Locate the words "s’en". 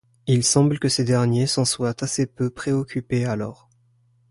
1.45-1.63